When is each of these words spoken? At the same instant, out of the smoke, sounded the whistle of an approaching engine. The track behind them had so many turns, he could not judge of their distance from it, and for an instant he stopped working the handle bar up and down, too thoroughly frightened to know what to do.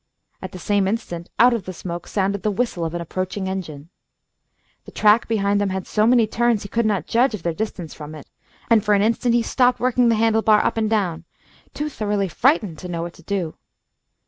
At 0.41 0.51
the 0.51 0.57
same 0.57 0.87
instant, 0.87 1.29
out 1.37 1.53
of 1.53 1.65
the 1.65 1.73
smoke, 1.73 2.07
sounded 2.07 2.41
the 2.41 2.49
whistle 2.49 2.83
of 2.85 2.95
an 2.95 3.01
approaching 3.01 3.47
engine. 3.47 3.91
The 4.85 4.91
track 4.91 5.27
behind 5.27 5.61
them 5.61 5.69
had 5.69 5.85
so 5.85 6.07
many 6.07 6.25
turns, 6.25 6.63
he 6.63 6.69
could 6.69 6.87
not 6.87 7.05
judge 7.05 7.35
of 7.35 7.43
their 7.43 7.53
distance 7.53 7.93
from 7.93 8.15
it, 8.15 8.27
and 8.67 8.83
for 8.83 8.95
an 8.95 9.03
instant 9.03 9.35
he 9.35 9.43
stopped 9.43 9.79
working 9.79 10.09
the 10.09 10.15
handle 10.15 10.41
bar 10.41 10.65
up 10.65 10.75
and 10.77 10.89
down, 10.89 11.25
too 11.75 11.87
thoroughly 11.87 12.29
frightened 12.29 12.79
to 12.79 12.87
know 12.87 13.03
what 13.03 13.13
to 13.13 13.21
do. 13.21 13.53